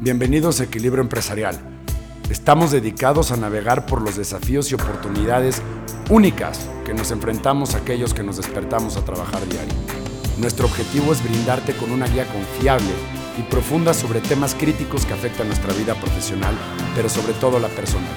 [0.00, 1.58] Bienvenidos a Equilibrio Empresarial.
[2.30, 5.60] Estamos dedicados a navegar por los desafíos y oportunidades
[6.08, 9.74] únicas que nos enfrentamos aquellos que nos despertamos a trabajar diario.
[10.38, 12.92] Nuestro objetivo es brindarte con una guía confiable
[13.40, 16.54] y profunda sobre temas críticos que afectan nuestra vida profesional,
[16.94, 18.14] pero sobre todo la personal.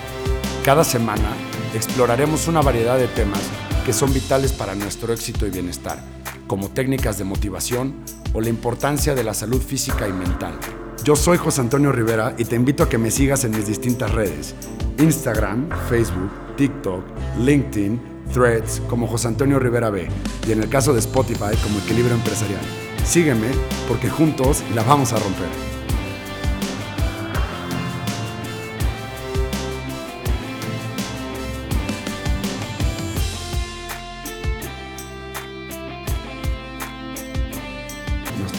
[0.63, 1.33] Cada semana
[1.73, 3.41] exploraremos una variedad de temas
[3.87, 5.97] que son vitales para nuestro éxito y bienestar,
[6.45, 7.95] como técnicas de motivación
[8.33, 10.59] o la importancia de la salud física y mental.
[11.03, 14.11] Yo soy José Antonio Rivera y te invito a que me sigas en mis distintas
[14.11, 14.53] redes,
[14.99, 17.03] Instagram, Facebook, TikTok,
[17.39, 17.99] LinkedIn,
[18.31, 20.07] Threads como José Antonio Rivera B
[20.47, 22.61] y en el caso de Spotify como Equilibrio Empresarial.
[23.03, 23.47] Sígueme
[23.87, 25.80] porque juntos la vamos a romper.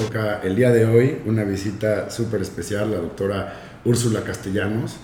[0.02, 4.96] Toca el día de hoy una visita súper especial, la doctora Úrsula Castellanos,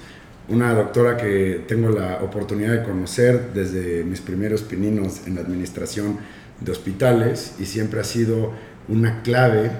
[0.48, 6.18] una doctora que tengo la oportunidad de conocer desde mis primeros pininos en la administración
[6.60, 8.52] de hospitales y siempre ha sido
[8.88, 9.70] una clave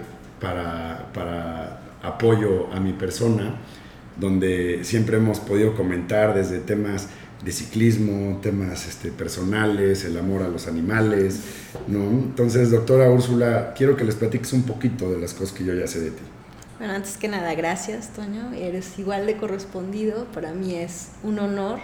[0.41, 3.56] para, para apoyo a mi persona,
[4.20, 7.08] donde siempre hemos podido comentar desde temas
[7.44, 11.41] de ciclismo, temas este, personales, el amor a los animales,
[11.86, 12.03] ¿no?
[12.03, 15.86] Entonces, doctora Úrsula, quiero que les platiques un poquito de las cosas que yo ya
[15.86, 16.22] sé de ti.
[16.78, 18.53] Bueno, antes que nada, gracias, Toño.
[18.55, 20.27] Eres igual de correspondido.
[20.27, 21.81] Para mí es un honor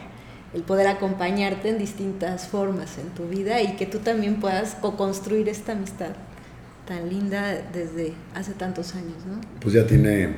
[0.55, 5.49] el poder acompañarte en distintas formas en tu vida y que tú también puedas co-construir
[5.49, 6.13] esta amistad
[6.87, 9.41] tan linda desde hace tantos años, ¿no?
[9.61, 10.37] Pues ya tiene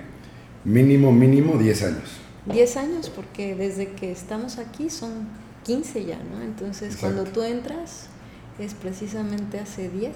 [0.64, 2.25] mínimo, mínimo 10 años.
[2.52, 5.28] 10 años, porque desde que estamos aquí son
[5.64, 6.42] 15 ya, ¿no?
[6.42, 7.14] Entonces, Exacto.
[7.14, 8.06] cuando tú entras,
[8.58, 10.12] es precisamente hace 10.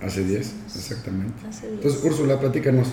[0.00, 1.34] Hace 10, exactamente.
[1.48, 1.74] Hace 10.
[1.78, 2.88] Entonces, Úrsula, platícanos,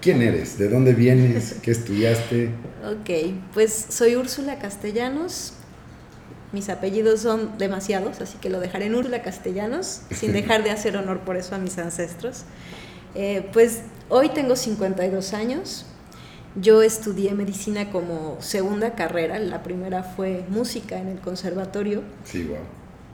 [0.00, 0.56] ¿quién eres?
[0.58, 1.56] ¿De dónde vienes?
[1.62, 2.50] ¿Qué estudiaste?
[2.84, 5.52] Ok, pues soy Úrsula Castellanos.
[6.52, 10.96] Mis apellidos son demasiados, así que lo dejaré en Úrsula Castellanos, sin dejar de hacer
[10.96, 12.44] honor por eso a mis ancestros.
[13.14, 15.86] Eh, pues hoy tengo 52 años.
[16.56, 19.38] Yo estudié medicina como segunda carrera.
[19.40, 22.02] La primera fue música en el conservatorio.
[22.24, 22.58] Sí, wow.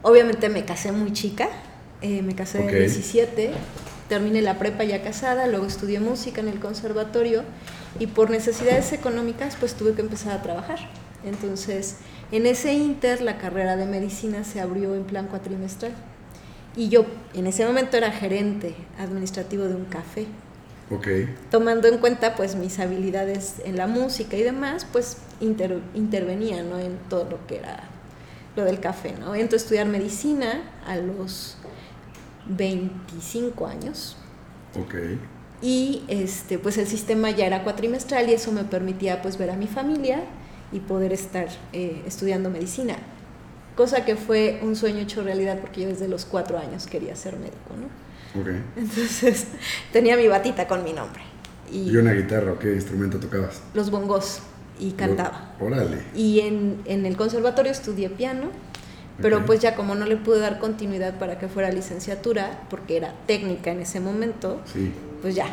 [0.03, 1.49] Obviamente me casé muy chica,
[2.03, 2.67] eh, me casé Ok.
[2.71, 3.51] de 17,
[4.09, 7.45] terminé la prepa ya casada, luego estudié música en el conservatorio
[7.99, 10.79] y por necesidades económicas pues tuve que empezar a trabajar.
[11.25, 11.97] Entonces,
[12.33, 15.93] en ese inter la carrera de medicina se abrió en plan cuatrimestral
[16.77, 20.27] y yo en ese momento era gerente administrativo de un café.
[20.91, 21.07] Ok,
[21.51, 26.79] Tomando en cuenta pues mis habilidades en la música y demás, pues inter- intervenía ¿no?
[26.79, 27.85] en todo lo que era
[28.57, 29.35] lo del café, ¿no?
[29.35, 31.57] Entro a estudiar medicina a los
[32.47, 34.17] 25 años
[34.75, 34.95] ok.
[35.63, 39.57] y este pues el sistema ya era cuatrimestral y eso me permitía pues ver a
[39.57, 40.23] mi familia
[40.73, 42.97] y poder estar eh, estudiando medicina.
[43.77, 47.37] Cosa que fue un sueño hecho realidad porque yo desde los cuatro años quería ser
[47.37, 47.89] médico, ¿no?
[48.39, 48.49] Ok.
[48.77, 49.47] Entonces
[49.93, 51.23] tenía mi batita con mi nombre
[51.73, 53.61] ¿Y una guitarra o qué instrumento tocabas?
[53.75, 54.41] los bongos
[54.79, 55.53] y cantaba.
[55.61, 55.99] Órale.
[56.15, 58.47] Y en, en el conservatorio estudié piano,
[59.21, 59.45] pero Ok.
[59.47, 63.71] pues ya como no le pude dar continuidad para que fuera licenciatura, porque era técnica
[63.73, 64.91] en ese momento, Sí.
[65.23, 65.47] pues ya,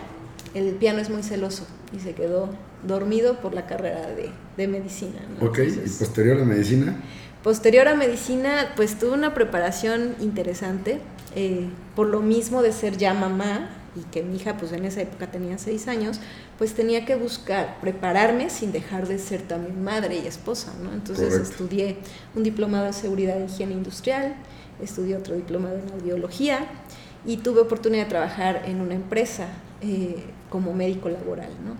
[0.53, 2.49] el piano es muy celoso y se quedó
[2.87, 5.19] dormido por la carrera de, de medicina.
[5.39, 5.45] ¿no?
[5.47, 6.95] Ok, ¿y Entonces, posterior a medicina?
[7.43, 10.99] Posterior a medicina, pues tuve una preparación interesante,
[11.39, 15.01] eh, por lo mismo de ser ya mamá y que mi hija pues en esa
[15.01, 16.19] época tenía seis años,
[16.57, 20.91] pues tenía que buscar prepararme sin dejar de ser también madre y esposa, ¿no?
[20.91, 21.51] Entonces Correcto.
[21.51, 21.97] estudié
[22.35, 24.33] un diplomado de seguridad e higiene industrial,
[24.81, 26.65] estudié otro diplomado en audiología
[27.23, 29.45] y tuve oportunidad de trabajar en una empresa
[29.81, 31.75] eh, como médico laboral, ¿no?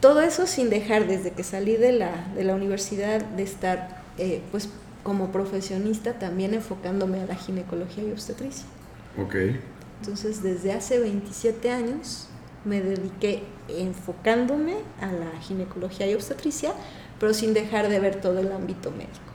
[0.00, 4.42] Todo eso sin dejar desde que salí de la, de la universidad de estar eh,
[4.52, 4.68] pues
[5.02, 8.64] como profesionista también enfocándome a la ginecología y obstetricia.
[9.18, 9.34] Ok.
[10.00, 12.28] Entonces desde hace 27 años
[12.64, 16.72] me dediqué enfocándome a la ginecología y obstetricia,
[17.18, 19.32] pero sin dejar de ver todo el ámbito médico.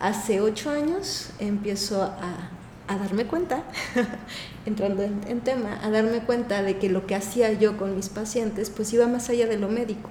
[0.00, 2.50] Hace ocho años empiezo a,
[2.88, 3.62] darme cuenta,
[4.66, 8.68] entrando en, tema, a darme cuenta de que lo que hacía yo con mis pacientes
[8.70, 10.10] pues iba más allá de lo médico,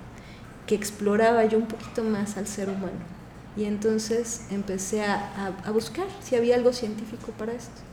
[0.66, 3.19] que exploraba yo un poquito más al ser humano.
[3.57, 7.88] Y entonces empecé a buscar si había algo científico para esto.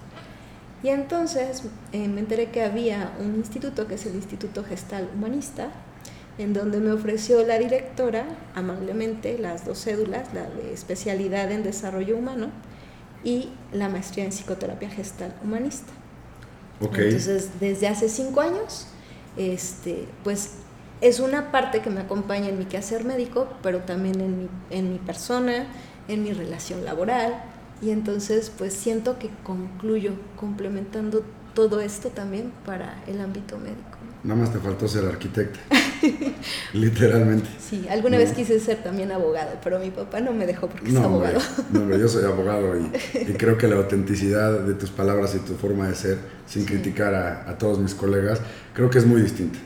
[0.82, 1.62] Y entonces
[1.92, 5.70] eh, me enteré que había un instituto que es el Instituto Gestal Humanista,
[6.38, 12.16] en donde me ofreció la directora amablemente las dos cédulas, la de especialidad en desarrollo
[12.16, 12.50] humano
[13.24, 15.92] y la maestría en psicoterapia gestal humanista.
[16.80, 18.86] Entonces, desde hace cinco años,
[19.36, 20.50] este, pues
[21.00, 24.92] es una parte que me acompaña en mi quehacer médico, pero también en mi, en
[24.92, 25.66] mi persona,
[26.08, 27.42] en mi relación laboral.
[27.82, 31.22] Y entonces pues siento que concluyo complementando
[31.54, 33.96] todo esto también para el ámbito médico.
[34.22, 35.58] Nada más te faltó ser arquitecta.
[36.72, 37.48] Literalmente.
[37.58, 40.96] Sí, alguna vez quise ser también abogado, pero mi papá no me dejó porque es
[40.96, 41.38] abogado.
[41.70, 45.88] no, yo soy abogado y, creo que la autenticidad de tus palabras y tu forma
[45.88, 48.40] de ser, sin criticar a, todos mis colegas,
[48.74, 49.58] creo que es muy distinta.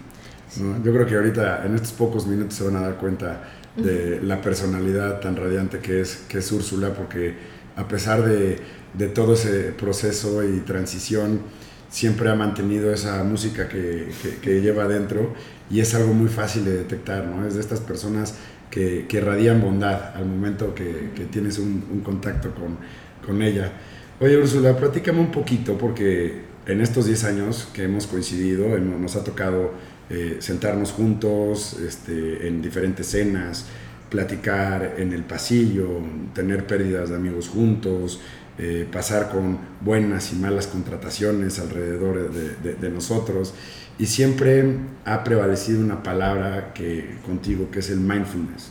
[0.84, 3.42] Yo creo que ahorita, en estos pocos minutos, se van a dar cuenta
[3.76, 7.34] de la personalidad tan radiante que es, que es Úrsula, porque
[7.76, 8.58] a pesar de,
[8.94, 11.40] de todo ese proceso y transición,
[11.90, 14.08] siempre ha mantenido esa música que,
[14.42, 15.34] que, lleva adentro
[15.70, 17.46] y es algo muy fácil de detectar, ¿no?
[17.46, 18.34] Es de estas personas
[18.70, 22.78] que, que radian bondad al momento que, tienes un, un contacto con,
[23.26, 23.72] con, ella.
[24.20, 29.24] Oye, Úrsula, platícame un poquito porque en estos 10 años que hemos coincidido, nos ha
[29.24, 29.72] tocado
[30.08, 33.66] eh, sentarnos juntos este, en diferentes cenas,
[34.10, 35.88] platicar en el pasillo,
[36.34, 38.20] tener pérdidas de amigos juntos,
[38.58, 43.54] eh, pasar con buenas y malas contrataciones alrededor de, nosotros.
[43.98, 44.64] Y siempre
[45.04, 48.70] ha prevalecido una palabra que contigo, que es el mindfulness.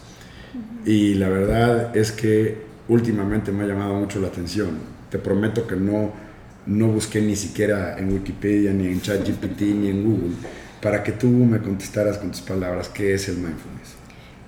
[0.86, 2.58] Y la verdad es que
[2.88, 4.78] últimamente me ha llamado mucho la atención.
[5.10, 6.12] Te prometo que no,
[6.66, 10.36] no busqué ni siquiera en Wikipedia, ni en ChatGPT, ni en Google,
[10.82, 13.99] para que tú me contestaras con tus palabras qué es el mindfulness.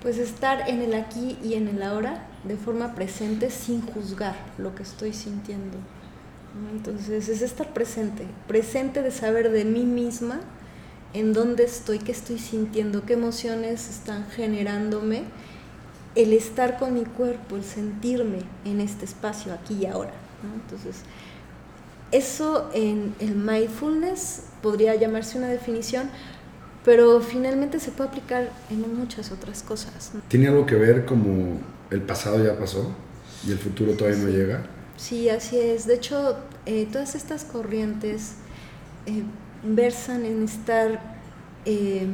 [0.02, 4.74] Pues estar en el aquí y en el ahora de forma presente sin juzgar lo
[4.74, 5.78] que estoy sintiendo.
[6.74, 10.42] Entonces es estar presente, presente de saber de mí misma
[11.14, 15.24] en dónde estoy, qué estoy sintiendo, qué emociones están generándome,
[16.16, 20.14] el estar con mi cuerpo, el sentirme en este espacio, aquí y ahora.
[20.62, 21.04] Entonces,
[22.12, 26.10] eso en el mindfulness podría llamarse una definición,
[26.84, 30.12] pero finalmente se puede aplicar en muchas otras cosas.
[30.28, 32.92] ¿Tiene algo que ver como el pasado ya pasó
[33.48, 34.64] y el futuro todavía no llega?
[34.98, 35.86] Sí, así es.
[35.86, 38.34] De hecho, eh, todas estas corrientes
[39.06, 39.24] eh,
[39.64, 41.00] versan en estar
[41.66, 42.08] eh,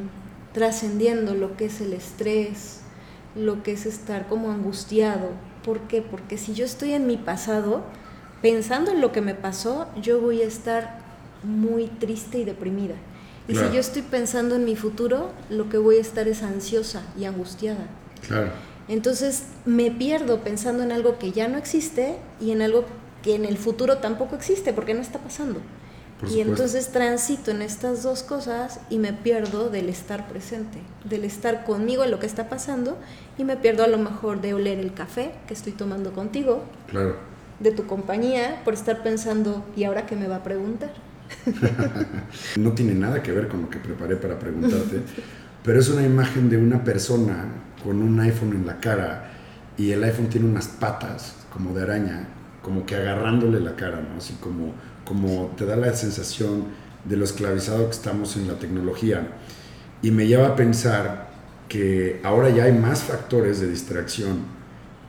[0.53, 2.81] trascendiendo lo que es el estrés,
[3.35, 5.29] lo que es estar como angustiado.
[5.63, 6.01] ¿Por qué?
[6.01, 7.83] Porque si yo estoy en mi pasado,
[8.41, 10.99] pensando en lo que me pasó, yo voy a estar
[11.43, 12.95] muy triste y deprimida.
[13.47, 17.01] Y si yo estoy pensando en mi futuro, lo que voy a estar es ansiosa
[17.17, 17.87] y angustiada.
[18.27, 18.51] Claro.
[18.87, 22.85] Entonces me pierdo pensando en algo que ya no existe y en algo
[23.21, 25.59] que en el futuro tampoco existe porque no está pasando.
[26.31, 31.63] y entonces transito en estas dos cosas y me pierdo del estar presente, del estar
[31.63, 32.97] conmigo en lo que está pasando
[33.37, 37.17] y me pierdo a lo mejor de oler el café que estoy tomando contigo, claro.
[37.59, 40.89] de tu compañía, por estar pensando, ¿y ahora qué me va a preguntar?
[42.57, 45.01] no tiene nada que ver con lo que preparé para preguntarte,
[45.63, 47.45] pero es una imagen de una persona
[47.83, 49.31] con un iPhone en la cara
[49.77, 52.27] y el iPhone tiene unas patas como de araña,
[52.61, 54.17] como que agarrándole la cara, ¿no?
[54.17, 54.73] Así como,
[55.05, 56.65] como te da la sensación
[57.05, 59.27] de lo esclavizado que estamos en la tecnología.
[60.01, 61.27] Y me lleva a pensar
[61.69, 64.39] que ahora ya hay más factores de distracción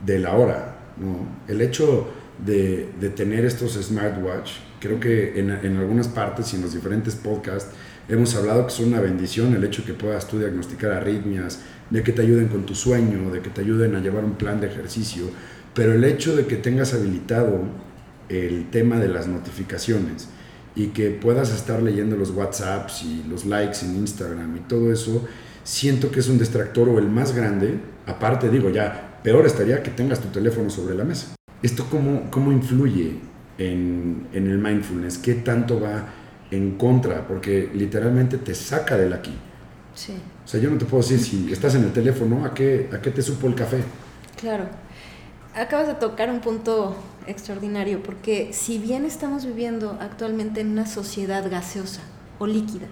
[0.05, 1.27] de la hora, ¿no?
[1.47, 2.09] El hecho
[2.45, 7.15] de, de tener estos smartwatch Creo que en, en, algunas partes y en los diferentes
[7.15, 7.71] podcasts
[8.07, 11.59] hemos hablado que es una bendición el hecho que puedas tú diagnosticar arritmias,
[11.89, 14.61] de que te ayuden con tu sueño, de que te ayuden a llevar un plan
[14.61, 15.25] de ejercicio,
[15.73, 17.63] pero el hecho de que tengas habilitado
[18.29, 20.29] el tema de las notificaciones
[20.75, 25.27] y que puedas estar leyendo los WhatsApps y los likes en Instagram y todo eso,
[25.63, 27.79] siento que es un distractor o el más grande.
[28.05, 31.38] Aparte, digo, ya peor estaría que tengas tu teléfono sobre la mesa.
[31.61, 36.05] ¿Esto cómo, cómo influye en, el mindfulness, qué tanto va
[36.49, 39.33] en contra, porque literalmente te saca del aquí.
[39.93, 40.13] Sí.
[40.43, 43.01] O sea, yo no te puedo decir si estás en el teléfono, ¿a qué, a
[43.01, 43.83] qué te supo el café?
[44.39, 44.65] Claro.
[45.53, 46.95] Acabas de tocar un punto
[47.27, 52.01] extraordinario, porque si bien estamos viviendo actualmente en una sociedad gaseosa
[52.39, 52.87] o líquida,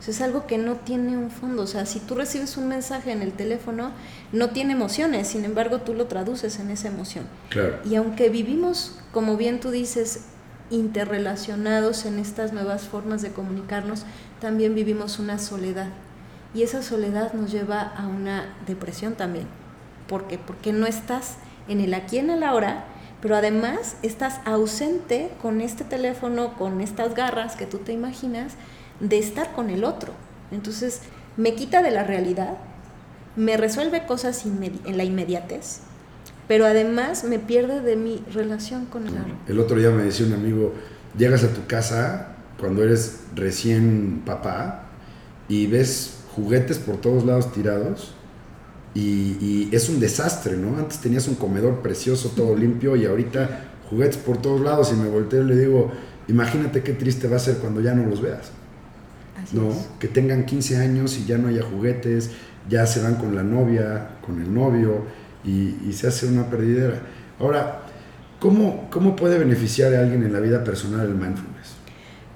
[0.00, 1.62] o sea, es algo que no tiene un fondo.
[1.62, 3.90] O sea, si tú recibes un mensaje en el teléfono,
[4.32, 7.26] no tiene emociones, sin embargo tú lo traduces en esa emoción.
[7.50, 7.78] Claro.
[7.84, 10.24] Y aunque vivimos, como bien tú dices,
[10.70, 14.04] interrelacionados en estas nuevas formas de comunicarnos,
[14.40, 15.88] también vivimos una soledad.
[16.54, 19.46] Y esa soledad nos lleva a una depresión también.
[20.08, 20.38] ¿Por qué?
[20.38, 21.36] Porque no estás
[21.68, 22.84] en el aquí en el ahora,
[23.20, 28.54] pero además estás ausente con este teléfono, con estas garras que tú te imaginas,
[29.00, 30.12] de estar con el otro.
[30.52, 31.00] Entonces,
[31.36, 32.58] me quita de la realidad,
[33.36, 35.80] me resuelve cosas en la inmediatez,
[36.48, 39.34] pero además me pierde de mi relación con el otro.
[39.46, 40.74] El otro día me decía un amigo,
[41.16, 44.82] llegas a tu casa cuando eres recién papá
[45.48, 48.14] y ves juguetes por todos lados tirados
[48.94, 50.76] y, y es un desastre, ¿no?
[50.76, 55.08] Antes tenías un comedor precioso, todo limpio y ahorita juguetes por todos lados y me
[55.08, 55.90] volteo y le digo,
[56.28, 58.50] imagínate qué triste va a ser cuando ya no los veas.
[59.52, 59.74] ¿No?
[59.98, 62.30] Que tengan 15 años y ya no haya juguetes,
[62.68, 65.04] ya se van con la novia, con el novio
[65.44, 67.00] y, se hace una perdidera.
[67.38, 67.82] Ahora,
[68.38, 71.80] ¿cómo, ¿cómo puede beneficiar a alguien en la vida personal el mindfulness?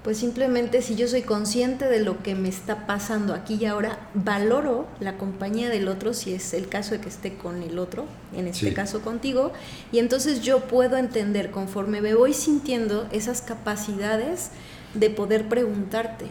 [0.05, 3.99] Pues simplemente si yo soy consciente de lo que me está pasando aquí y ahora,
[4.13, 8.05] valoro la compañía del otro, si es el caso de que esté con el otro,
[8.37, 9.55] en este caso contigo,
[9.93, 14.51] y entonces yo puedo entender conforme me voy sintiendo esas capacidades
[14.93, 16.27] de poder preguntarte,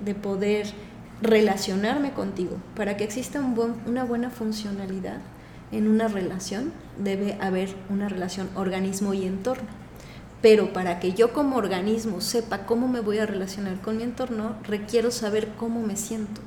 [0.00, 0.66] de poder
[1.22, 2.56] relacionarme contigo.
[2.74, 5.18] Para que exista una buena funcionalidad
[5.72, 9.68] en una relación, debe haber una relación organismo y entorno.
[10.42, 14.56] Pero para que yo como organismo sepa cómo me voy a relacionar con mi entorno,
[14.64, 16.40] requiero saber cómo me siento.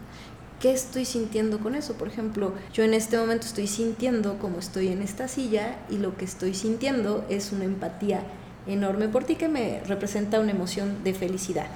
[0.59, 1.93] ¿Qué estoy sintiendo con eso?
[1.93, 6.17] Por ejemplo, yo en este momento estoy sintiendo como estoy en esta silla y lo
[6.17, 8.23] que estoy sintiendo es una empatía
[8.67, 11.67] enorme por ti que me representa una emoción de felicidad.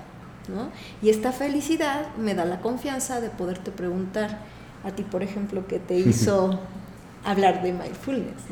[0.47, 0.71] ¿No?
[1.01, 4.39] Y esta felicidad me da la confianza de poderte preguntar
[4.83, 6.59] a ti, por ejemplo, qué te hizo
[7.23, 8.43] hablar de mindfulness.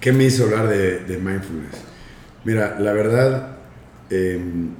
[0.00, 1.82] ¿Qué me hizo hablar de, mindfulness?
[2.44, 3.56] Mira, la verdad,
[4.10, 4.70] em,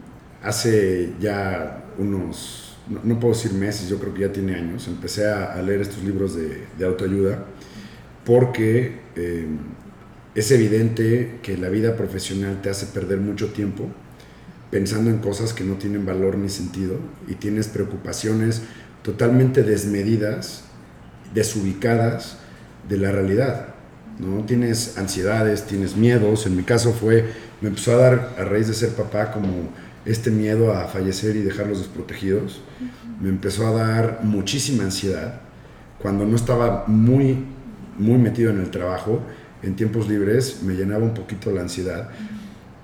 [0.43, 5.61] hace ya unos, no, puedo decir meses, yo creo que ya tiene años, empecé a,
[5.63, 7.45] leer estos libros de, autoayuda
[8.25, 9.59] porque em,
[10.35, 13.89] es evidente que la vida profesional te hace perder mucho tiempo
[14.75, 18.63] pensando en cosas que no tienen valor ni sentido y tienes preocupaciones
[19.03, 20.65] totalmente desmedidas,
[21.33, 22.39] desubicadas
[22.89, 23.69] de la realidad.
[24.19, 24.45] ¿no?
[24.47, 26.47] Tienes ansiedades, tienes miedos.
[26.47, 27.25] En mi caso fue,
[27.61, 29.71] me empezó a dar a raíz de ser papá como
[30.05, 32.61] este miedo a fallecer y dejarlos desprotegidos.
[33.21, 35.41] Me empezó a dar muchísima ansiedad
[36.03, 37.45] cuando no estaba muy,
[37.97, 39.23] muy metido en el trajo
[39.65, 42.11] en tiempos libres me llenaba un poquito la ansiedad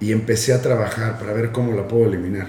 [0.00, 2.48] y empecé a trabajar para ver cómo la puedo eliminar.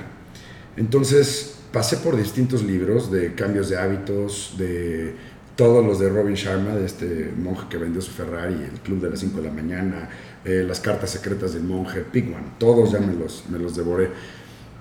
[0.77, 5.13] Entonces pasé por distintos libros de cambios de hábitos, de
[5.55, 9.09] todos los de Robin Sharma, de este monje que vendió su Ferrari, el Club de
[9.09, 10.09] las 5 de la mañana,
[10.45, 14.09] eh, las cartas secretas del monje, Pigman, todos ya me los, me los devoré.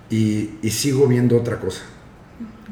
[0.08, 1.82] Y, y sigo viendo otra cosa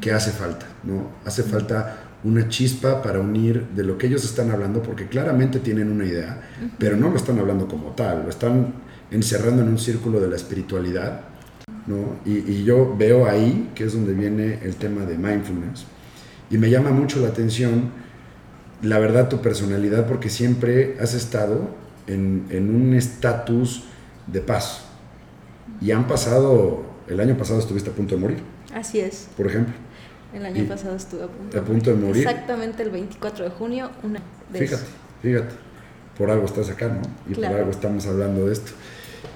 [0.01, 1.11] que hace falta, ¿no?
[1.25, 5.91] Hace falta una chispa para unir de lo que ellos están hablando, porque claramente tienen
[5.91, 6.41] una idea,
[6.77, 8.73] pero no lo están hablando como tal, lo están
[9.11, 11.21] encerrando en un círculo de la espiritualidad,
[11.87, 12.17] ¿no?
[12.25, 15.85] Y, yo veo ahí que es donde viene el tema de mindfulness,
[16.49, 17.91] y me llama mucho la atención,
[18.81, 21.75] la verdad, tu personalidad, porque siempre has estado
[22.07, 23.83] en, en un estatus
[24.27, 24.85] de paz,
[25.81, 28.37] y han pasado, el año pasado estuviste a punto de morir.
[28.73, 29.27] Así es.
[29.35, 29.73] Por ejemplo.
[30.33, 32.27] El año pasado estuve a punto, a punto de morir.
[32.27, 34.21] Exactamente el 24 de junio, una
[34.53, 34.83] Fíjate,
[35.21, 35.55] fíjate.
[36.17, 37.01] Por algo estás acá, ¿no?
[37.31, 38.71] Y por algo estamos hablando de esto.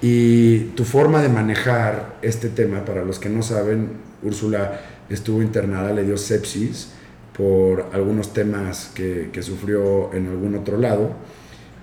[0.02, 3.88] Y tu forma de manejar este tema, para los que no saben,
[4.22, 6.90] Úrsula estuvo internada, le dio sepsis
[7.36, 11.10] por algunos temas que, que sufrió en algún otro lado.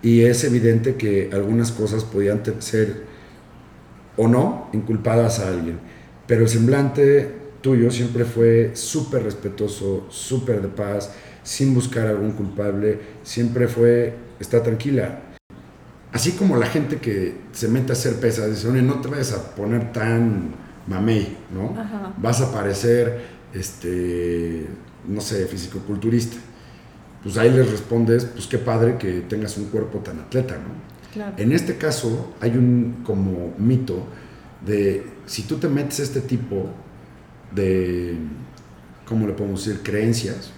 [0.01, 3.03] Y es evidente que algunas cosas podían ser
[4.17, 5.79] o no inculpadas a alguien.
[6.27, 12.99] Pero el semblante tuyo siempre fue súper respetuoso, súper de paz, sin buscar algún culpable,
[13.23, 15.30] siempre fue, está tranquila.
[16.11, 19.31] Así como la gente que se mete a hacer pesas, dice, oye, no te vayas
[19.33, 20.51] a poner tan
[20.87, 21.73] mamey, ¿no?
[22.17, 23.21] Vas a parecer,
[23.53, 24.67] este,
[25.07, 26.37] no sé, fisicoculturista.
[27.23, 30.91] Pues ahí les respondes, pues qué padre que tengas un cuerpo tan atleta, ¿no?
[31.37, 34.05] En este caso hay un como mito
[34.65, 36.69] de si tú te metes a este tipo
[37.53, 38.15] de,
[39.05, 40.51] ¿cómo le podemos decir?, creencias,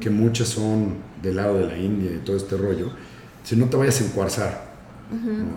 [0.00, 2.90] que muchas son del lado de la India y todo este rollo,
[3.44, 4.69] si no te vayas a encuarzar.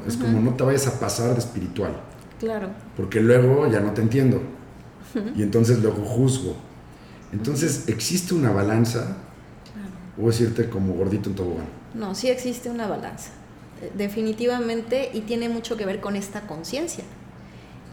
[0.07, 1.93] Es como no te vayas a pasar de espiritual.
[2.39, 2.69] Claro.
[2.97, 4.41] Porque luego ya no te entiendo.
[5.35, 6.55] Y entonces luego juzgo.
[7.31, 9.17] Entonces, ¿existe una balanza?
[9.71, 9.89] Claro.
[10.21, 11.65] O decirte como gordito en tobogán.
[11.93, 13.31] No, sí existe una balanza.
[13.95, 17.03] Definitivamente, y tiene mucho que ver con esta conciencia.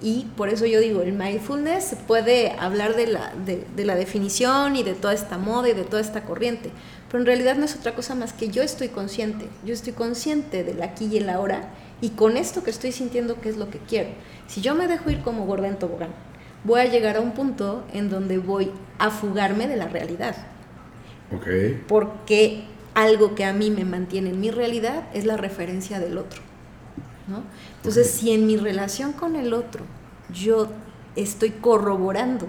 [0.03, 4.83] Y por eso yo digo, el mindfulness puede hablar de la, de, la definición y
[4.83, 6.71] de toda esta moda y de toda esta corriente,
[7.09, 10.65] pero en realidad no es otra cosa más que yo estoy consciente, yo estoy consciente
[10.65, 11.69] del aquí y el ahora
[12.01, 14.09] y con esto que estoy sintiendo qué es lo que quiero.
[14.47, 16.11] Si yo me dejo ir como gorda en tobogán,
[16.65, 20.35] voy a llegar a un punto en donde voy a fugarme de la realidad.
[21.37, 21.83] Okay.
[21.87, 22.65] Porque
[22.95, 26.50] algo que a mí me mantiene en mi realidad es la referencia del otro.
[27.77, 29.85] Entonces, si en mi relación con el otro
[30.33, 30.69] yo
[31.17, 32.47] estoy corroborando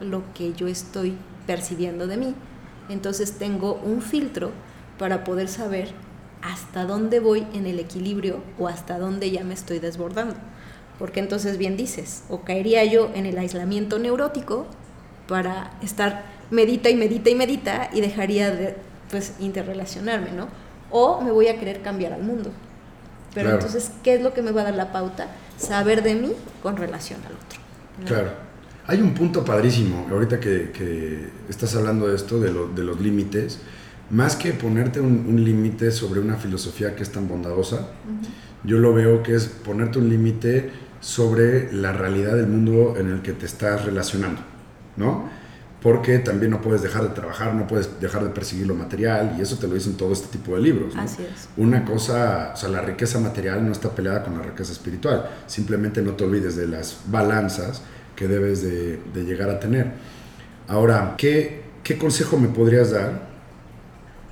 [0.00, 2.34] lo que yo estoy percibiendo de mí.
[2.88, 4.50] Entonces tengo un filtro
[4.98, 5.90] para poder saber
[6.42, 10.36] hasta dónde voy en el equilibrio o hasta dónde ya me estoy desbordando.
[10.98, 14.66] Porque entonces bien dices, o caería yo en el aislamiento neurótico
[15.26, 18.76] para estar medita y medita y medita y dejaría de
[19.10, 20.48] pues interrelacionarme, ¿no?
[20.90, 22.50] O me voy a querer cambiar al mundo.
[23.34, 25.28] Pero entonces, ¿qué es lo que me va a dar la pauta?
[25.56, 26.32] Saber de mí
[26.62, 27.60] con relación al otro.
[28.06, 28.30] Claro.
[28.86, 33.60] Hay un punto padrísimo, ahorita que, estás hablando de esto, de, de los límites,
[34.10, 37.88] más que ponerte un, límite sobre una filosofía que es tan bondadosa,
[38.64, 40.70] yo lo veo que es ponerte un límite
[41.00, 44.40] sobre la realidad del mundo en el que te estás relacionando,
[44.96, 45.28] ¿no?
[45.82, 49.42] Porque también no puedes dejar de trabajar, no puedes dejar de perseguir lo material, y
[49.42, 50.94] eso te lo dicen todo este tipo de libros.
[50.96, 51.48] Así es.
[51.56, 56.02] Una cosa, o sea, la riqueza material no está peleada con la riqueza espiritual, simplemente
[56.02, 57.82] no te olvides de las balanzas
[58.16, 59.92] que debes de, llegar a tener.
[60.66, 63.28] Ahora, ¿qué, ¿qué consejo me podrías dar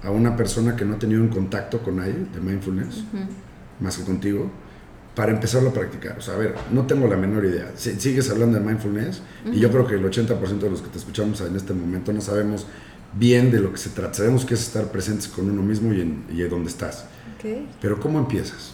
[0.03, 3.05] a una persona que no ha tenido un contacto con nadie de mindfulness,
[3.81, 4.51] más que contigo,
[5.17, 6.19] para empezarlo a practicar.
[6.19, 7.73] O sea, a ver, no tengo la menor idea.
[7.75, 11.41] Sigues hablando de mindfulness y yo creo que el 80% de los que te escuchamos
[11.41, 12.67] en este momento no sabemos
[13.15, 14.13] bien de lo que se trata.
[14.13, 17.07] Sabemos que es estar presentes con uno mismo y en, y dónde estás.
[17.81, 18.73] Pero ¿cómo empiezas?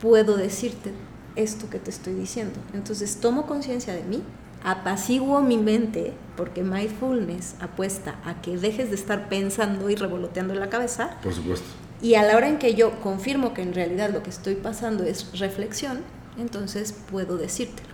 [0.00, 0.92] Puedo decirte
[1.36, 2.58] esto que te estoy diciendo.
[2.74, 4.22] Entonces tomo conciencia de mí,
[4.64, 10.60] apaciguo mi mente, porque mindfulness apuesta a que dejes de estar pensando y revoloteando en
[10.60, 11.18] la cabeza.
[11.22, 11.66] Por supuesto.
[12.00, 15.04] Y a la hora en que yo confirmo que en realidad lo que estoy pasando
[15.04, 16.04] es reflexión,
[16.38, 17.88] entonces puedo decírtelo.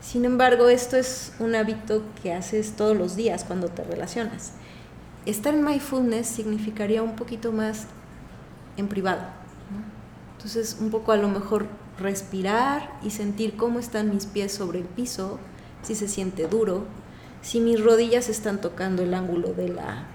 [0.00, 4.52] Sin embargo, esto es un hábito que haces todos los días cuando te relacionas.
[5.26, 7.86] Estar en mindfulness significaría un poquito más
[8.76, 9.22] en privado.
[10.36, 11.66] Entonces, un poco a lo mejor
[11.98, 15.38] respirar y sentir cómo están mis pies sobre el piso,
[15.82, 16.84] si se siente duro,
[17.42, 20.06] si mis rodillas están tocando el ángulo de la,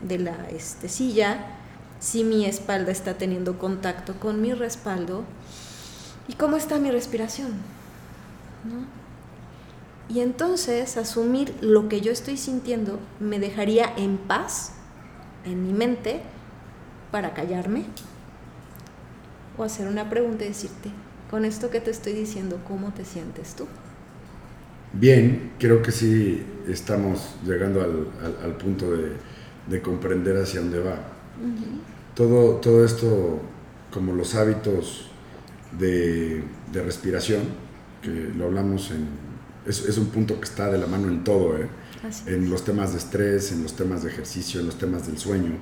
[0.00, 1.61] de la este, silla,
[2.02, 5.22] si mi espalda está teniendo contacto con mi respaldo
[6.26, 7.52] y cómo está mi respiración.
[10.08, 14.72] Y entonces asumir lo que yo estoy sintiendo me dejaría en paz
[15.44, 16.22] en mi mente
[17.12, 17.84] para callarme
[19.56, 20.90] o hacer una pregunta y decirte,
[21.30, 23.68] con esto que te estoy diciendo, ¿cómo te sientes tú?
[24.92, 31.12] Bien, creo que sí estamos llegando al, punto de, comprender hacia dónde va.
[32.14, 33.40] Todo, todo esto,
[33.92, 35.10] como los hábitos
[35.78, 37.42] de, respiración,
[38.02, 39.08] que lo hablamos en...
[39.66, 41.68] Es, un punto que está de la mano en todo, ¿eh?
[42.26, 45.52] en los temas de estrés, en los temas de ejercicio, en los temas del sueño,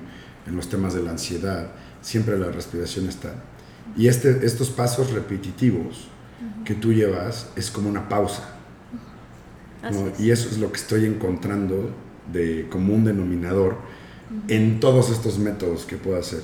[0.47, 3.35] en los temas de la ansiedad, siempre la respiración está.
[3.95, 6.07] Y este, estos pasos repetitivos
[6.65, 8.55] que tú llevas es como una pausa.
[10.19, 11.91] Y eso es lo que estoy encontrando
[12.31, 13.77] de común denominador
[14.47, 16.41] en todos estos métodos que puedo hacer.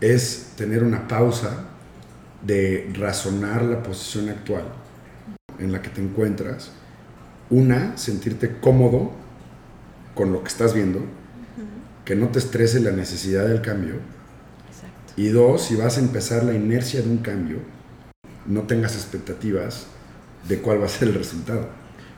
[0.00, 0.52] Es.
[0.56, 1.64] tener una pausa
[2.42, 4.64] de razonar la posición actual
[5.58, 6.70] en la que te encuentras.
[7.50, 9.12] Una, sentirte cómodo
[10.14, 11.00] con lo que estás viendo,
[12.04, 13.96] que no te estrese la necesidad del cambio
[15.20, 17.58] y dos, si vas a empezar la inercia de un cambio,
[18.46, 19.86] no tengas expectativas
[20.48, 21.68] de cuál va a ser el resultado.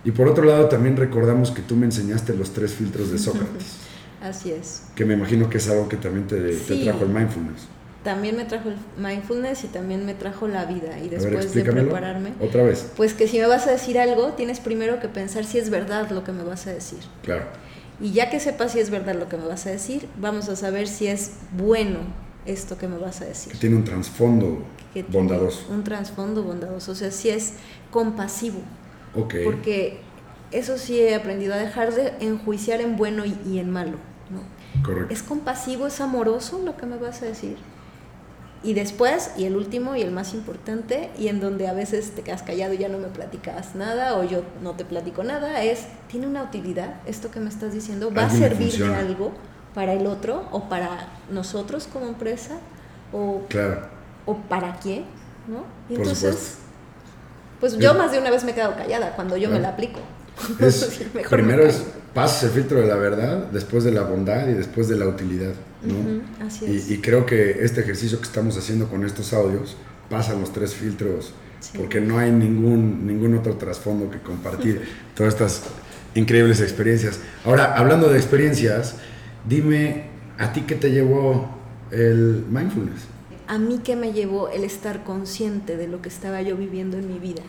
[0.05, 3.79] Y por otro lado, también recordamos que tú me enseñaste los tres filtros de Sócrates.
[4.23, 4.85] Así es.
[4.95, 6.37] Que me imagino que es algo que también te,
[6.85, 7.67] trajo el mindfulness.
[8.05, 10.99] También me trajo el mindfulness y también me trajo la vida.
[10.99, 12.33] Y después de prepararme.
[12.41, 12.91] Otra vez.
[12.97, 16.11] Pues que si me vas a decir algo, tienes primero que pensar si es verdad
[16.11, 16.99] lo que me vas a decir.
[17.23, 17.45] Claro.
[18.01, 20.57] Y ya que sepas si es verdad lo que me vas a decir, vamos a
[20.57, 21.99] saber si es bueno
[22.47, 23.57] esto que me vas a decir.
[23.59, 24.65] tiene un trasfondo
[25.09, 25.67] bondadoso.
[25.71, 27.55] Un trasfondo bondadoso, o sea, sí es
[27.91, 28.61] compasivo.
[29.15, 29.35] Ok.
[29.45, 30.01] Porque
[30.51, 33.97] eso sí he aprendido a dejar de enjuiciar en bueno y, en malo.
[34.33, 34.83] ¿No?
[34.83, 35.13] Correcto.
[35.13, 37.57] Es compasivo, es amoroso lo que me vas a decir.
[38.65, 42.23] Y después, y el último y el más importante, y en donde a veces te
[42.23, 45.87] quedas callado y ya no me platicas nada, o yo no te platico nada, es,
[46.09, 48.13] ¿tiene una utilidad esto que me estás diciendo?
[48.15, 49.33] ¿Va a servir de algo?
[49.75, 52.55] para el otro o para nosotros como empresa
[53.13, 53.43] o,
[54.27, 55.05] o para quién,
[55.47, 55.65] ¿no?
[55.89, 56.59] Y entonces,
[57.61, 60.01] pues yo más de una vez me he quedado callada cuando yo me la aplico.
[61.31, 64.97] primero es pasas el filtro de la verdad, después de la bondad y después de
[64.97, 66.47] la utilidad, ¿no?
[66.47, 66.91] así es.
[66.91, 69.77] Y, creo que este ejercicio que estamos haciendo con estos audios
[70.11, 71.33] pasan los tres filtros
[71.77, 74.83] porque no hay ningún, ningún otro trasfondo que compartir
[75.15, 75.63] todas estas
[76.15, 77.21] increíbles experiencias.
[77.45, 78.97] Ahora, hablando de experiencias,
[79.45, 80.05] Dime,
[80.39, 81.49] ¿a ti qué te llevó
[81.91, 83.03] el mindfulness?
[83.49, 87.13] A mí qué me llevó el estar consciente de lo que estaba yo viviendo en
[87.13, 87.43] mi vida.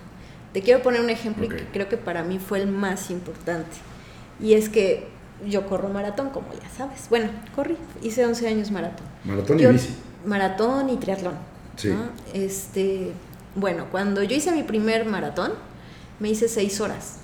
[0.54, 3.78] Te quiero poner un ejemplo que creo que para mí fue el más importante.
[4.40, 5.08] Y es que
[5.48, 7.08] yo corro maratón, como ya sabes.
[7.10, 9.06] Bueno, corrí, hice 11 años maratón.
[9.24, 9.96] Maratón y bici.
[10.26, 11.36] Maratón y triatlón.
[11.76, 11.94] Sí.
[12.34, 13.12] Este,
[13.56, 15.54] bueno, cuando yo hice mi primer maratón,
[16.20, 17.18] me hice 6 horas.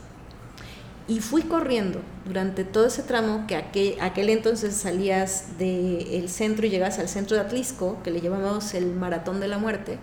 [1.07, 6.69] Y fui corriendo durante todo ese tramo que aquel, aquel entonces salías del centro y
[6.69, 9.97] llegas al centro de Atlisco, que le llamamos el Maratón de la Muerte,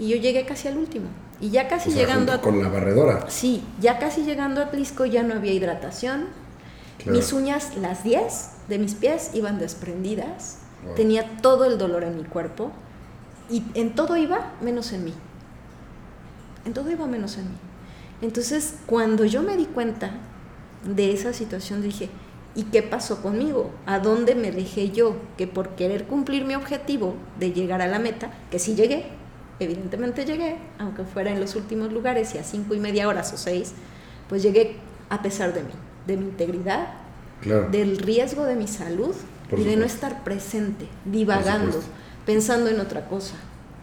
[0.00, 1.06] y yo llegué casi al último.
[1.42, 2.40] Y ya casi llegando a...
[2.40, 3.28] Con la barredora.
[3.28, 6.28] Sí, ya casi llegando a Atlisco ya no había hidratación.
[7.04, 10.58] Mis uñas, las 10 de mis pies, iban desprendidas.
[10.94, 12.70] Tenía todo el dolor en mi cuerpo.
[13.50, 15.14] Y en todo iba menos en mí.
[16.64, 17.56] En todo iba menos en mí.
[18.20, 20.12] Entonces, cuando yo me di cuenta
[20.84, 22.08] de esa situación dije,
[22.54, 23.72] ¿y qué pasó conmigo?
[23.84, 25.16] ¿A dónde me dejé yo?
[25.36, 29.06] Que por querer cumplir mi objetivo de llegar a la meta, que sí llegué,
[29.64, 33.36] evidentemente llegué, aunque fuera en los últimos lugares y a cinco y media horas o
[33.36, 33.72] seis,
[34.28, 34.76] pues llegué
[35.08, 35.72] a pesar de mí,
[36.06, 36.88] de mi integridad,
[37.70, 39.14] del riesgo de mi salud
[39.56, 41.80] y de no estar presente, divagando,
[42.24, 43.34] pensando en otra cosa.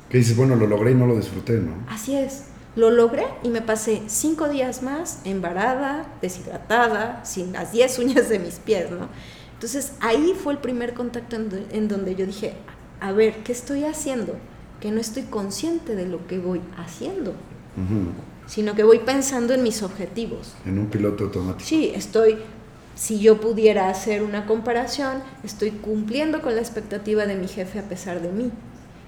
[0.10, 1.74] Que dices, bueno, lo logré y no lo disfruté, ¿no?
[1.88, 2.46] Así es.
[2.76, 8.40] Lo logré y me pasé cinco días más embarada, deshidratada, sin las diez uñas de
[8.40, 9.08] mis pies, ¿no?
[9.54, 12.54] Entonces ahí fue el primer contacto en, donde yo dije,
[13.02, 14.36] a ver, ¿qué estoy haciendo?
[14.80, 17.34] Que no estoy consciente de lo que voy haciendo,
[18.48, 20.54] sino que voy pensando en mis objetivos.
[20.66, 21.68] En un piloto automático.
[21.68, 22.38] Sí, estoy,
[22.96, 27.84] si yo pudiera hacer una comparación, estoy cumpliendo con la expectativa de mi jefe a
[27.84, 28.52] pesar de mí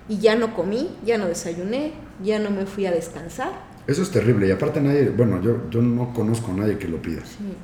[0.10, 3.52] y ya no comí, ya no desayuné, ya no me fui a descansar.
[3.88, 7.02] Eso es terrible y aparte nadie, bueno, yo, yo no conozco a nadie que lo
[7.02, 7.22] pida.
[7.26, 7.56] Sí.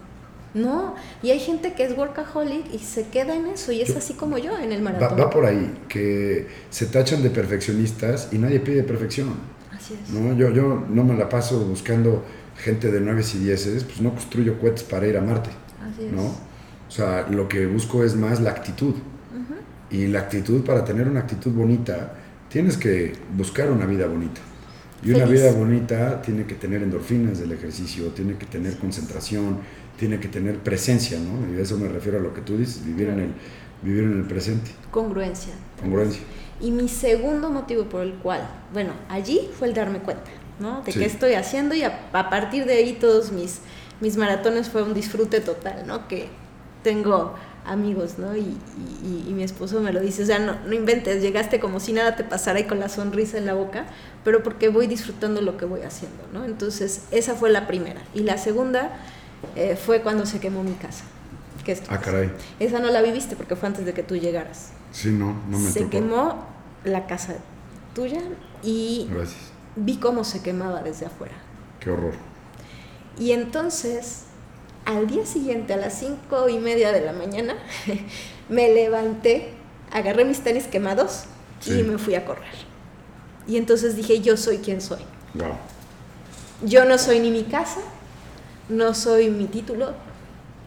[0.53, 4.13] No, y hay gente que es workaholic y se queda en eso y es así
[4.13, 5.19] como yo en el maratón.
[5.19, 9.35] Va, por ahí, que se tachan de perfeccionistas y nadie pide perfección.
[9.71, 10.09] Así es.
[10.09, 10.35] ¿no?
[10.35, 12.23] Yo, yo no me la paso buscando
[12.57, 15.49] gente de 9 y 10, pues no construyo cohetes para ir a Marte.
[15.81, 16.23] Así ¿no?
[16.25, 18.95] O sea, lo que busco es más la actitud.
[19.89, 22.13] Y la actitud, para tener una actitud bonita,
[22.49, 24.41] tienes que buscar una vida bonita.
[25.01, 29.59] Y una vida bonita tiene que tener endorfinas del ejercicio, tiene que tener concentración,
[29.97, 31.53] tiene que tener presencia, ¿no?
[31.53, 33.33] Y a eso me refiero a lo que tú dices, vivir en el,
[33.81, 34.71] vivir en el presente.
[34.91, 35.53] Congruencia.
[35.81, 36.21] Congruencia.
[36.59, 40.29] Y mi segundo motivo por el cual, bueno, allí fue el darme cuenta,
[40.59, 40.81] ¿no?
[40.83, 43.59] De qué estoy haciendo y a, a, partir de ahí todos mis,
[43.99, 46.07] mis maratones fue un disfrute total, ¿no?
[46.07, 46.29] Que
[46.83, 47.35] tengo
[47.67, 48.35] amigos, ¿no?
[48.35, 48.57] Y,
[49.37, 52.23] mi esposo me lo dice, o sea, no, no, inventes, llegaste como si nada te
[52.23, 53.85] pasara y con la sonrisa en la boca,
[54.23, 56.43] pero porque voy disfrutando lo que voy haciendo, ¿no?
[56.43, 58.01] Entonces, esa fue la primera.
[58.15, 58.97] Y la segunda
[59.55, 61.03] eh, fue cuando se quemó mi casa.
[61.65, 62.31] Que ah, caray.
[62.59, 64.69] Esa no la viviste porque fue antes de que tú llegaras.
[64.91, 66.45] Sí, no, no me Se quemó
[66.85, 67.35] la casa
[67.93, 68.21] tuya
[68.63, 69.09] y
[69.75, 71.35] vi cómo se quemaba desde afuera.
[71.79, 72.13] Qué horror.
[73.19, 74.27] Y entonces
[74.87, 77.55] al día siguiente, a las cinco y media de la mañana,
[78.49, 79.49] me levanté,
[79.91, 81.25] agarré mis tenis quemados
[81.65, 82.55] y me fui a correr.
[83.47, 85.01] Y entonces dije, yo soy quien soy.
[86.63, 87.81] Yo no soy ni mi casa,
[88.69, 89.93] no soy mi título,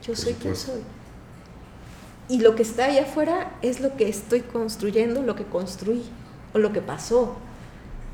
[0.07, 0.81] yo soy quien soy.
[2.29, 6.05] Y lo que está allá afuera es lo que estoy construyendo, lo que construí
[6.55, 7.37] o lo que pasó.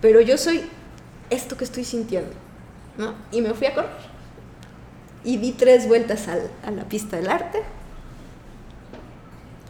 [0.01, 0.62] Pero yo soy
[1.31, 2.33] esto que estoy sintiendo.
[2.99, 3.14] ¿no?
[3.31, 4.16] Y me fui a correr
[5.25, 7.62] y di tres vueltas a la pista del arte.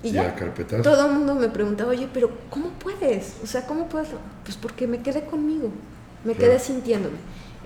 [0.03, 0.37] Y ya,
[0.83, 3.37] todo el mundo me preguntaba, oye, pero ¿cómo puedes?
[3.43, 4.11] O sea, ¿cómo puedes?
[4.45, 5.71] Pues porque me quedé conmigo,
[6.25, 7.17] me quedé sintiéndome.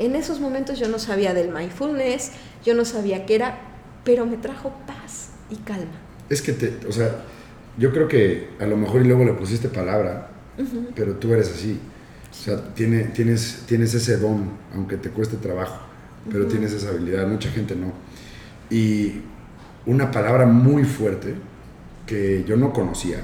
[0.00, 2.32] En esos momentos yo no sabía del mindfulness,
[2.64, 3.58] yo no sabía qué era,
[4.04, 5.92] pero me trajo paz y calma.
[6.28, 7.22] Es que, te, o sea,
[7.78, 10.30] yo creo que a lo mejor y luego le pusiste palabra,
[10.96, 11.78] pero tú eres así.
[12.30, 15.90] O sea, tiene, tienes, tienes ese don, aunque te cueste trabajo
[16.28, 17.92] pero tienes esa habilidad, mucha gente no.
[18.68, 19.22] Y
[19.86, 21.34] una palabra muy fuerte
[22.06, 23.20] que yo no conocía,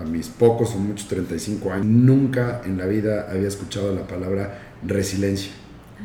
[0.00, 4.63] a mis pocos o muchos 35 años, nunca en la vida había escuchado la palabra
[4.86, 5.52] resiliencia.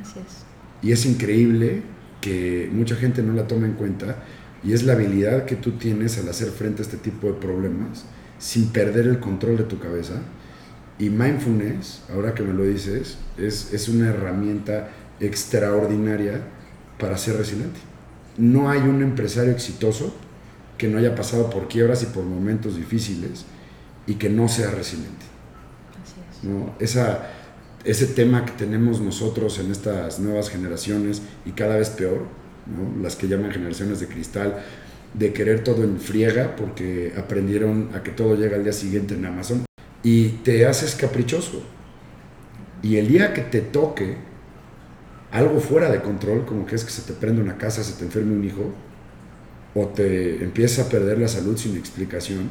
[0.01, 0.43] Así es.
[0.81, 1.83] Y es increíble
[2.21, 4.23] que mucha gente no la tome en cuenta
[4.63, 8.05] y es la habilidad que tú tienes al hacer frente a este tipo de problemas
[8.37, 10.15] sin perder el control de tu cabeza.
[10.97, 14.89] Y mindfulness, ahora que me lo dices, es, es una herramienta
[15.19, 16.41] extraordinaria
[16.97, 17.79] para ser resiliente.
[18.37, 20.13] No hay un empresario exitoso
[20.77, 23.45] que no haya pasado por quiebras y por momentos difíciles
[24.07, 25.25] y que no sea resiliente.
[26.43, 26.73] ¿no?
[26.79, 27.29] Esa,
[27.83, 32.25] ese tema que tenemos nosotros en estas nuevas generaciones y cada vez peor,
[33.01, 34.63] las que llaman generaciones de cristal,
[35.13, 39.25] de querer todo en friega porque aprendieron a que todo llega al día siguiente en
[39.25, 39.65] Amazon
[40.03, 41.63] y te haces caprichoso.
[42.81, 44.17] Y el día que te toque
[45.31, 48.05] algo fuera de control, como que es que se te prende una casa, se te
[48.05, 48.73] enferme un hijo,
[49.75, 52.49] o te empieza a perder la salud sin explicación,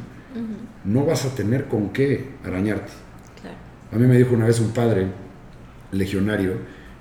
[0.85, 2.91] no vas a tener con qué arañarte.
[3.91, 5.07] A mí me dijo una vez un padre
[5.91, 6.53] legionario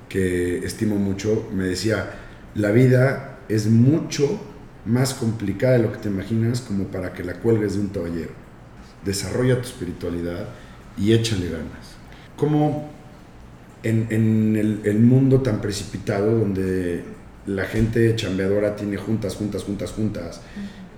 [0.09, 2.11] que estimo mucho, me decía,
[2.55, 4.40] la vida es mucho
[4.87, 8.31] más complicada de lo que te imaginas como para que la cuelgues de un toallero.
[9.05, 10.48] Desarrolla tu espiritualidad
[10.96, 11.96] y échale ganas.
[12.37, 12.90] Como
[13.83, 17.05] en, el, mundo tan precipitado donde
[17.46, 20.40] la gente chambeadora tiene juntas, juntas, juntas, juntas,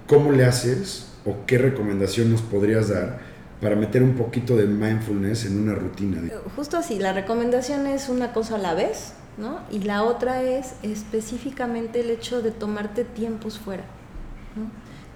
[0.06, 3.29] ¿cómo le haces o qué recomendación nos podrías dar
[3.60, 6.20] para meter un poquito de mindfulness en una rutina?
[6.56, 9.60] Justo así, la recomendación es una cosa a la vez, ¿no?
[9.70, 13.84] Y la otra es específicamente el hecho de tomarte tiempos fuera,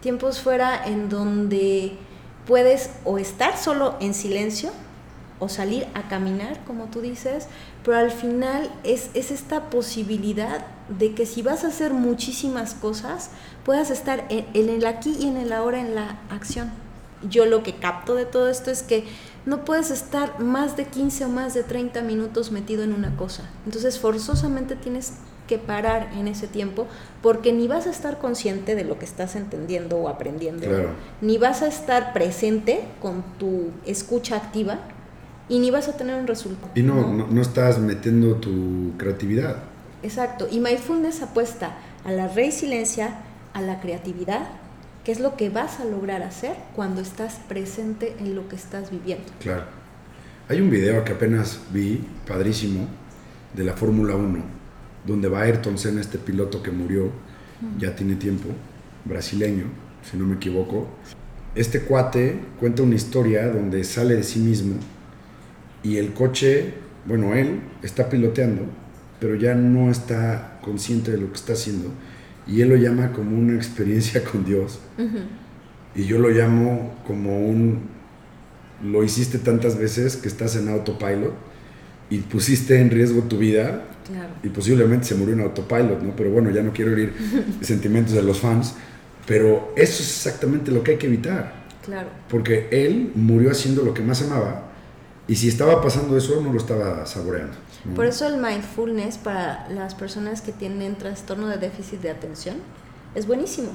[0.00, 1.96] Tiempos fuera en donde
[2.46, 4.70] puedes o estar solo en silencio,
[5.38, 7.48] o salir a caminar, como tú dices,
[7.84, 13.30] pero al final es, es, esta posibilidad de que si vas a hacer muchísimas cosas,
[13.64, 16.70] puedas estar en, el aquí y en el ahora en la acción.
[17.28, 19.04] Yo lo que capto de todo esto es que
[19.46, 23.50] no puedes estar más de 15 o más de 30 minutos metido en una cosa.
[23.66, 25.14] Entonces forzosamente tienes
[25.46, 26.86] que parar en ese tiempo
[27.22, 30.66] porque ni vas a estar consciente de lo que estás entendiendo o aprendiendo,
[31.20, 34.78] ni vas a estar presente con tu escucha activa
[35.48, 36.72] y ni vas a tener un resultado.
[36.74, 39.56] Y no, no, estás metiendo tu creatividad.
[40.02, 43.18] Exacto, y mindfulness apuesta a la resiliencia,
[43.52, 44.48] a la creatividad,
[45.04, 48.90] que es lo que vas a lograr hacer cuando estás presente en lo que estás
[48.90, 49.26] viviendo.
[49.38, 49.64] Claro.
[50.48, 52.88] Hay un video que apenas vi, padrísimo,
[53.54, 54.38] de la Fórmula 1,
[55.06, 57.10] donde va Ayrton Senna, este piloto que murió,
[57.78, 58.48] ya tiene tiempo,
[59.04, 59.66] brasileño,
[60.10, 60.88] si no me equivoco.
[61.54, 64.74] Este cuate cuenta una historia donde sale de sí mismo
[65.82, 66.74] y el coche,
[67.06, 68.62] bueno, él está piloteando,
[69.20, 71.90] pero ya no está consciente de lo que está haciendo
[72.46, 74.80] y él lo llama como una experiencia con Dios.
[75.94, 77.82] Y yo lo llamo como un,
[78.82, 81.34] lo hiciste tantas veces que estás en autopilot
[82.10, 83.84] y pusiste en riesgo tu vida
[84.42, 86.14] y posiblemente se murió en autopilot, ¿no?
[86.16, 87.14] Pero bueno, ya no quiero herir
[87.62, 88.74] sentimientos de los fans,
[89.26, 91.64] pero eso es exactamente lo que hay que evitar.
[91.84, 92.08] Claro.
[92.28, 94.74] Porque él murió haciendo lo que más amaba
[95.26, 97.54] y si estaba pasando eso, no lo estaba saboreando.
[97.94, 102.56] Por eso el mindfulness para las personas que tienen trastorno de déficit de atención
[103.14, 103.70] es buenísimo.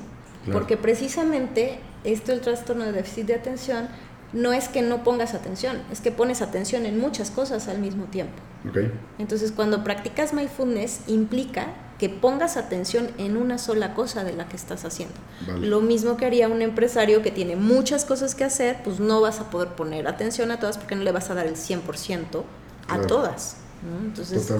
[0.52, 3.88] Porque precisamente esto, el trastorno de déficit de atención,
[4.34, 8.06] no es que no pongas atención, es que pones atención en muchas cosas al mismo
[8.06, 8.34] tiempo.
[8.70, 8.92] Okay.
[9.18, 11.68] Entonces, cuando practicas mindfulness, implica
[11.98, 15.16] que pongas atención en una sola cosa de la que estás haciendo.
[15.60, 19.42] Lo mismo que haría un empresario que tiene muchas cosas que hacer, pues no vas
[19.42, 22.44] a poder poner atención a todas porque no le vas a dar el 100%
[22.88, 23.58] a todas.
[24.06, 24.52] Entonces,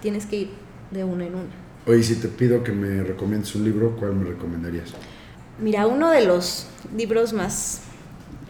[0.00, 0.50] tienes que ir
[0.90, 1.66] de una en una.
[1.86, 4.92] Oye, si te pido que me recomiendes un libro, ¿cuál me recomendarías?
[5.60, 7.80] Mira, uno de los libros más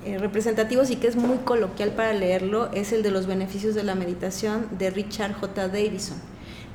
[0.05, 3.85] eh, representativos y que es muy coloquial para leerlo es el de los beneficios de
[3.85, 5.69] la meditación de Richard J.
[5.69, 6.17] Davison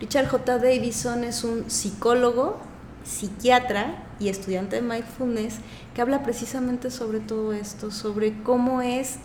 [0.02, 0.58] Richard J.
[0.58, 2.60] Davison es un psicólogo,
[3.04, 5.60] psiquiatra y estudiante de mindfulness
[5.94, 9.18] que habla precisamente sobre todo esto, sobre cómo es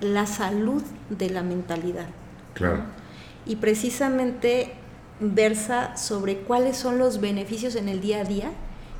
[0.00, 2.06] la salud de la mentalidad.
[2.54, 2.82] Claro.
[3.46, 4.72] Y precisamente
[5.20, 8.52] versa sobre cuáles son los beneficios en el día a día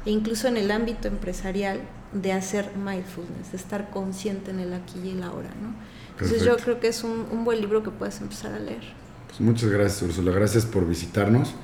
[0.06, 1.80] e incluso en el ámbito empresarial
[2.12, 5.50] de hacer mindfulness, de estar consciente en el aquí y el ahora.
[5.60, 5.74] ¿no?
[6.12, 8.82] Entonces yo creo que es un, un buen libro que puedes empezar a leer.
[9.26, 10.30] Pues muchas gracias, Ursula.
[10.30, 11.54] Gracias por visitarnos.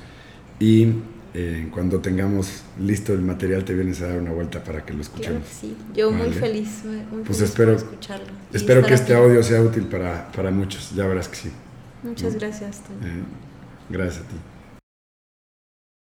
[0.59, 0.95] Y
[1.33, 5.03] eh, cuando tengamos listo el material, te vienes a dar una vuelta para que lo
[5.03, 5.45] escuchemos.
[5.49, 6.83] sí, yo muy feliz.
[6.85, 8.27] Muy pues espero, escucharlo.
[8.53, 10.93] Espero que este audio sea útil para, para, muchos.
[10.97, 11.51] Ya verás que sí.
[12.03, 12.81] Muchas gracias.
[13.03, 13.23] Eh,
[13.89, 14.37] gracias a ti.